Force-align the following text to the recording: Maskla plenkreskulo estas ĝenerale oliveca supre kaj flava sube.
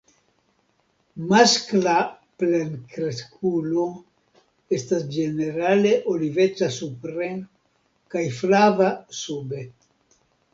Maskla 1.31 1.97
plenkreskulo 2.43 3.83
estas 4.79 5.05
ĝenerale 5.17 5.93
oliveca 6.15 6.71
supre 6.79 7.29
kaj 8.15 8.25
flava 8.41 8.89
sube. 9.21 9.63